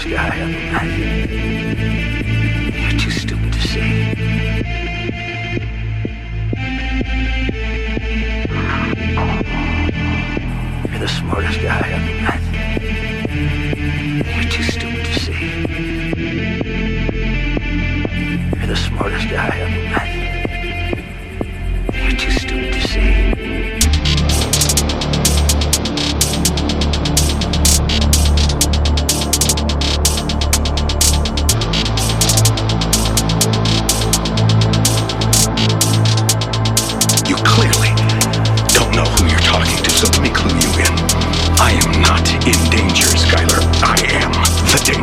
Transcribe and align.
smartest 0.00 0.16
guy 0.16 0.28
I 0.28 0.38
ever 0.40 0.52
met. 0.72 0.90
You're 2.74 3.00
too 3.00 3.10
stupid 3.10 3.52
to 3.52 3.60
see. 3.60 3.90
You're 10.88 11.00
the 11.00 11.08
smartest 11.08 11.60
guy 11.60 11.78
I 11.78 11.90
ever 11.92 12.14
met. 12.24 12.42
You're 14.36 14.50
too 14.50 14.62
stupid 14.62 15.04
to 15.04 15.12
see. 15.20 15.44
You're 18.56 18.66
the 18.66 18.76
smartest 18.76 19.28
guy 19.28 19.48
I 19.48 19.69
so 40.00 40.08
let 40.12 40.22
me 40.22 40.30
clue 40.30 40.56
you 40.56 40.72
in. 40.80 40.94
I 41.60 41.72
am 41.76 42.00
not 42.00 42.26
in 42.46 42.56
danger, 42.70 43.04
Skyler. 43.04 43.60
I 43.84 44.00
am 44.16 44.32
the 44.72 44.82
danger. 44.82 44.99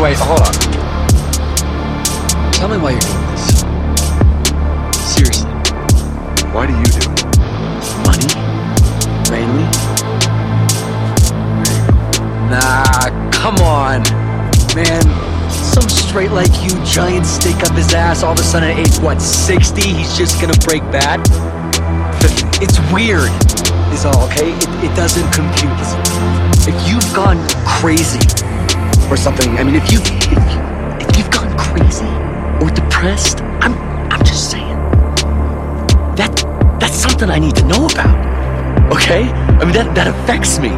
Wait, 0.00 0.16
hold 0.16 0.38
on. 0.38 0.52
Tell 2.52 2.68
me 2.68 2.78
why 2.78 2.92
you're 2.92 3.00
doing 3.00 3.26
this. 3.32 3.58
Seriously. 4.94 5.50
Why 6.54 6.66
do 6.68 6.72
you 6.72 6.84
do 6.84 7.02
it? 7.02 7.26
Money? 8.06 8.30
Mainly? 9.28 9.64
Nah, 12.48 13.10
come 13.32 13.56
on. 13.56 14.04
Man, 14.76 15.02
some 15.50 15.88
straight 15.88 16.30
like 16.30 16.62
you, 16.62 16.70
giant 16.84 17.26
stake 17.26 17.64
up 17.68 17.74
his 17.74 17.92
ass, 17.92 18.22
all 18.22 18.34
of 18.34 18.38
a 18.38 18.42
sudden 18.44 18.70
at 18.70 18.78
age, 18.78 18.98
what, 19.00 19.20
60, 19.20 19.82
he's 19.82 20.16
just 20.16 20.40
gonna 20.40 20.54
break 20.64 20.82
bad? 20.92 21.20
It's 22.62 22.78
weird, 22.92 23.32
is 23.92 24.04
all, 24.04 24.26
okay? 24.28 24.52
It, 24.52 24.92
it 24.92 24.94
doesn't 24.94 25.28
compute. 25.32 25.72
If 26.68 26.88
you've 26.88 27.12
gone 27.12 27.44
crazy 27.66 28.20
or 29.10 29.16
something, 29.16 29.56
I 29.56 29.64
mean, 29.64 29.74
if 29.74 29.90
you 29.90 30.00
if, 30.04 31.08
if 31.08 31.16
you've 31.16 31.30
gone 31.30 31.56
crazy 31.56 32.06
or 32.62 32.70
depressed, 32.70 33.40
I'm 33.62 33.72
I'm 34.12 34.20
just 34.20 34.50
saying 34.50 34.76
that 36.16 36.32
that's 36.78 36.94
something 36.94 37.30
I 37.30 37.38
need 37.38 37.56
to 37.56 37.64
know 37.66 37.86
about. 37.86 38.92
Okay? 38.92 39.22
I 39.22 39.64
mean 39.64 39.72
that 39.72 39.94
that 39.94 40.08
affects 40.08 40.58
me. 40.58 40.70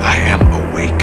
I 0.00 0.16
am 0.32 0.40
awake. 0.70 1.02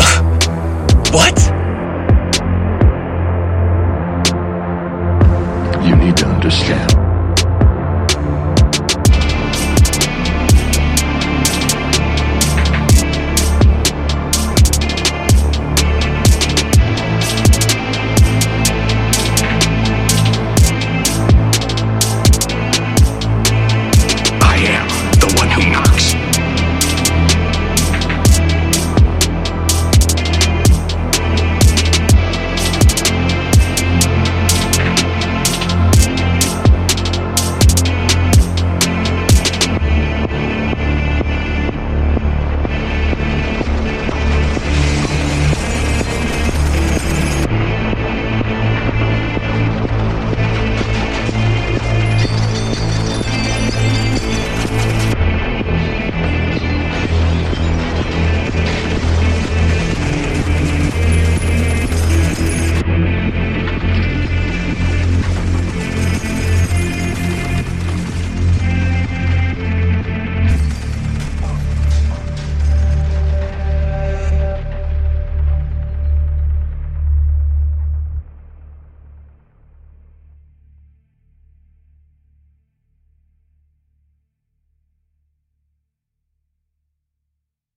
What? 1.14 1.53
You 5.84 5.94
need 5.96 6.16
to 6.16 6.26
understand. 6.26 7.03